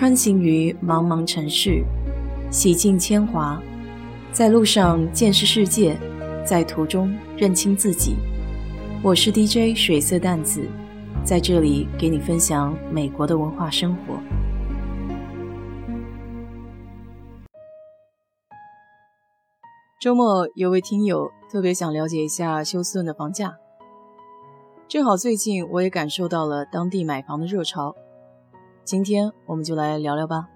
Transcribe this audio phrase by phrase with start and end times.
[0.00, 1.84] 穿行于茫茫城市，
[2.50, 3.60] 洗尽铅华，
[4.32, 5.94] 在路上见识世界，
[6.42, 8.16] 在途中认清自己。
[9.02, 10.66] 我是 DJ 水色淡子，
[11.22, 14.18] 在这里给你分享美国的文化生活。
[20.00, 23.58] 周末有位听友特别想了解一下休斯顿的房价，
[24.88, 27.94] 正好最近我也感受到了当地买房的热潮。
[28.90, 30.48] 今天我们就来聊聊吧。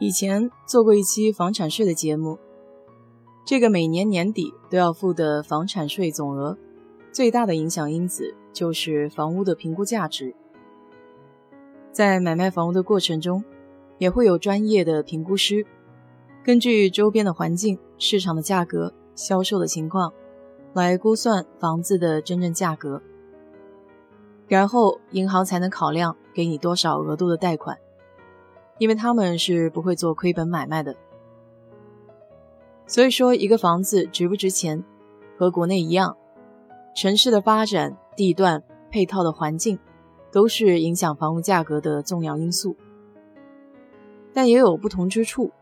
[0.00, 2.38] 以前做过一期房产税的节目，
[3.44, 6.56] 这个每年年底都要付的房产税总额，
[7.12, 10.34] 最大的影响因子就是房屋的评估价值。
[11.92, 13.44] 在买卖房屋的过程中，
[13.98, 15.66] 也会有专业的评估师，
[16.42, 20.10] 根据周边的环境、市场的价格、销售的情况，
[20.72, 23.02] 来估算房子的真正价格。
[24.48, 27.78] 然后银行才能考量给你多少额度的贷款，
[28.78, 30.96] 因为他们是不会做亏本买卖的。
[32.86, 34.84] 所以说，一个房子值不值钱，
[35.38, 36.16] 和国内一样，
[36.94, 39.78] 城市的发展、地段、配套的环境，
[40.30, 42.76] 都是影响房屋价格的重要因素。
[44.34, 45.52] 但也有不同之处，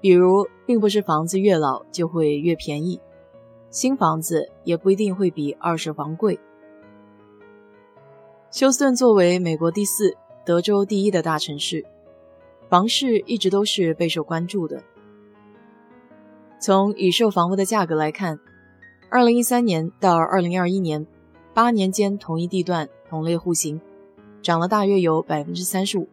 [0.00, 3.00] 比如，并不是房子越老就会越便宜，
[3.70, 6.38] 新房子也不一定会比二手房贵。
[8.50, 11.84] 休斯顿作为美国第四、德州第一的大城市，
[12.70, 14.82] 房市一直都是备受关注的。
[16.58, 18.40] 从已售房屋的价格来看
[19.10, 21.06] ，2013年到2021年
[21.52, 23.82] 八年间，同一地段同类户型
[24.40, 26.08] 涨了大约有百分之三十五，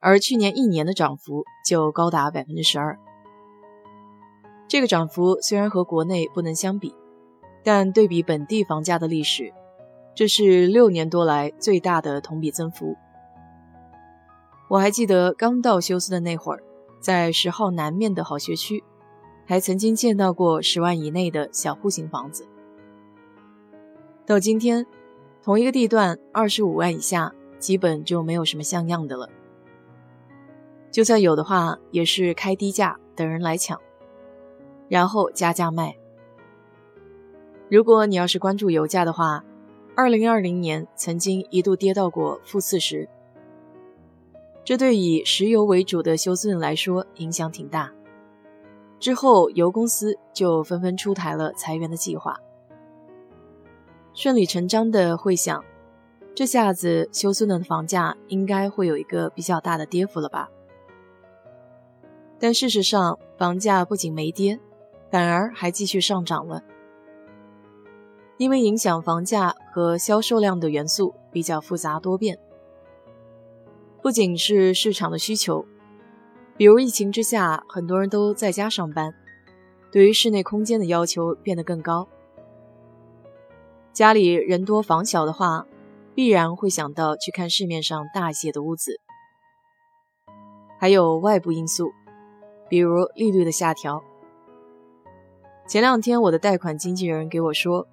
[0.00, 2.98] 而去年一年的涨幅就高达百分之十二。
[4.66, 6.92] 这个涨幅虽然和国内不能相比，
[7.62, 9.52] 但对比本地房价的历史。
[10.14, 12.96] 这是六年多来最大的同比增幅。
[14.68, 16.62] 我还记得刚到休斯顿那会儿，
[17.00, 18.84] 在十号南面的好学区，
[19.46, 22.46] 还曾经见到过十万以内的小户型房子。
[24.26, 24.86] 到今天，
[25.42, 29.28] 同一个地段二十五万以下，基本就没有什么像样的了。
[30.92, 33.80] 就算有的话，也是开低价等人来抢，
[34.88, 35.96] 然后加价卖。
[37.68, 39.44] 如果你要是关注油价的话，
[40.00, 43.06] 二零二零年曾经一度跌到过负四十，
[44.64, 47.92] 这对以石油为主的休斯顿来说影响挺大。
[48.98, 52.40] 之后油公司就纷纷出台了裁员的计划，
[54.14, 55.62] 顺理成章的会想，
[56.34, 60.48] 这下子休斯顿的房价应该会有一个比较大的跌幅了吧？
[62.38, 64.58] 但事实上，房价不仅没跌，
[65.10, 66.62] 反而还继续上涨了。
[68.40, 72.38] 因为影响房价和销售量的元素比较复杂多变，
[74.00, 75.66] 不仅是市场的需求，
[76.56, 79.12] 比如疫情之下，很多人都在家上班，
[79.92, 82.08] 对于室内空间的要求变得更高。
[83.92, 85.66] 家里人多房小的话，
[86.14, 88.98] 必然会想到去看市面上大一些的屋子。
[90.78, 91.92] 还有外部因素，
[92.70, 94.02] 比如利率的下调。
[95.68, 97.86] 前两天我的贷款经纪人给我说。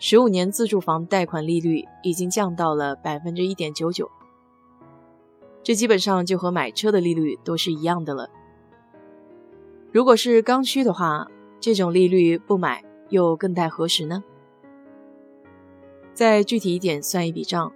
[0.00, 4.08] 十五年自住房贷款利率已经降到了百分之一点九九，
[5.64, 8.30] 这基本上就和买车的利率都是一样的了。
[9.90, 11.26] 如果是刚需的话，
[11.58, 14.22] 这种利率不买又更待何时呢？
[16.14, 17.72] 再具体一点算一笔账，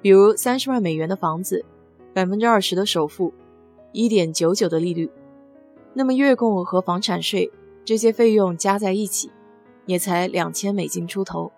[0.00, 1.62] 比如三十万美元的房子，
[2.14, 3.34] 百分之二十的首付，
[3.92, 5.10] 一点九九的利率，
[5.92, 7.52] 那么月供和房产税
[7.84, 9.30] 这些费用加在一起。
[9.86, 11.52] 也才两千美金出头，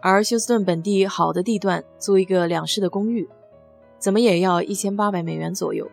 [0.00, 3.28] 而休斯顿本地好的地段租一个两室的公寓，
[3.98, 5.90] 怎么也要一千八百美元左右，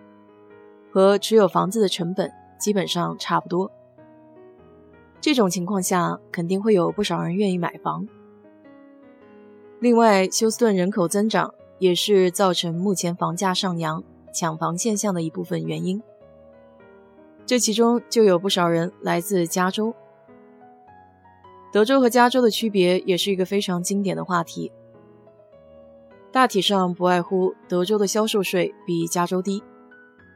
[0.91, 3.71] 和持有房子的成本基本上差不多。
[5.19, 8.07] 这种情况下，肯定会有不少人愿意买房。
[9.79, 16.01] 另外，休斯顿人口增长也是造成目前房价上扬、抢房现象的一部分原因。
[17.45, 19.93] 这其中就有不少人来自加州。
[21.75, 24.71] 德州和加州的区别也是一个非常经典的话题。
[26.31, 29.61] 大体上不外乎德州的销售税比加州低，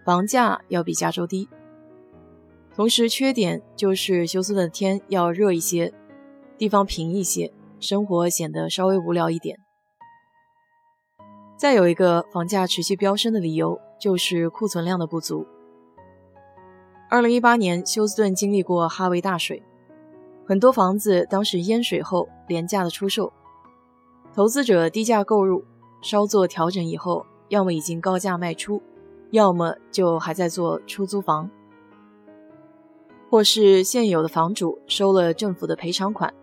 [0.03, 1.47] 房价要比加州低。
[2.75, 5.93] 同时，缺点就是休斯顿的天要热一些，
[6.57, 9.57] 地方平一些，生活显得稍微无聊一点。
[11.55, 15.47] 再有一个房价持续飙升的理由就是库存量的不足。
[17.09, 19.63] 二零一八年，休斯顿经历过哈维大水。
[20.49, 23.31] 很多房子当时淹水后廉价的出售，
[24.33, 25.63] 投资者低价购入，
[26.01, 28.81] 稍作调整以后要么已经高价卖出，
[29.29, 31.51] 要么就还在做出租房，
[33.29, 36.33] 或是现有的房主收了政府的赔偿款，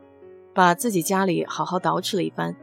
[0.55, 2.55] 把自己家里好好捯饬了一番，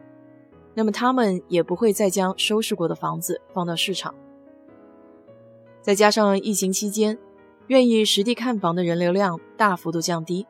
[0.74, 4.16] 那么他们也不会再将收拾过的房子放到市场。
[5.82, 7.20] 再加上疫情期间，
[7.68, 10.48] 愿意实地看房的人流量大幅度降低，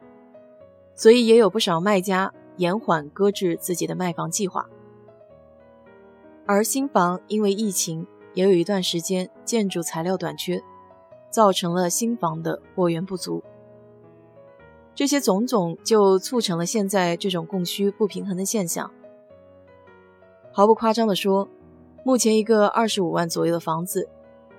[0.95, 4.69] 所以也有不少卖家延缓搁置自己的卖房计划。
[6.45, 10.61] 而新房因为疫情，也有一段时间建筑材料短缺，
[11.29, 13.43] 造成了新房的货源不足。
[14.95, 18.91] 这些种种就促成了现在这种供需不平衡的现象。
[20.51, 21.49] 毫不夸张地说，
[22.03, 24.07] 目前一个二十五万左右的房子。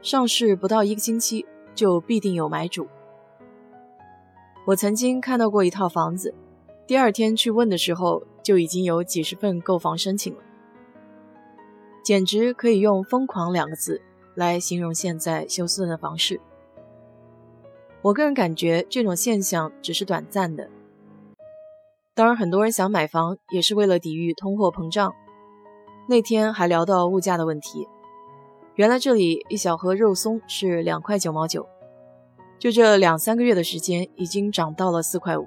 [0.03, 2.89] 上市不到一个星期，就必定有买主。
[4.67, 6.35] 我曾经看到过一套房子，
[6.87, 10.41] 第二天去问的时候，就已经有几十份购房申请了，
[12.03, 14.01] 简直可以用“疯狂”两个字
[14.35, 16.41] 来形容现在休斯顿的房市。
[18.01, 20.71] 我个人感觉这种现象只是短暂的。
[22.15, 25.13] 当然，很多人想买房也是为了抵御通货膨胀。
[26.09, 27.87] 那天还聊到物价的问题。
[28.77, 31.67] 原来这里一小盒肉松是两块九毛九，
[32.59, 35.47] 就这两三个月的时间，已经涨到了四块五。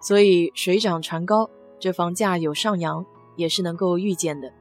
[0.00, 1.48] 所以水涨船高，
[1.78, 3.06] 这房价有上扬
[3.36, 4.52] 也是能够预见的。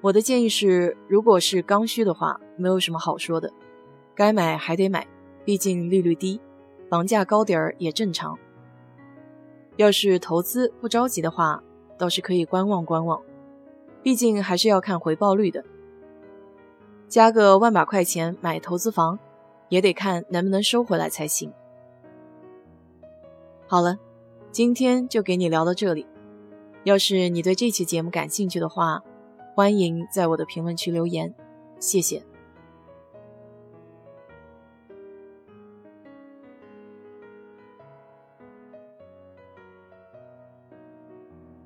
[0.00, 3.52] 我的建议是，如果是刚需的话，没有什么好说的，
[4.14, 5.06] 该买还得买，
[5.44, 6.40] 毕竟利率低，
[6.88, 8.38] 房价高点儿也正常。
[9.76, 11.62] 要是投资不着急的话，
[11.98, 13.20] 倒是可以观望观望。
[14.02, 15.62] 毕竟还是要看回报率的，
[17.10, 19.18] 加个万把块钱买投资房，
[19.68, 21.52] 也得看能不能收回来才行。
[23.66, 23.98] 好了，
[24.52, 26.06] 今天就给你聊到这里。
[26.84, 29.02] 要是你对这期节目感兴趣的话，
[29.56, 31.34] 欢迎在我的评论区留言，
[31.80, 32.22] 谢谢。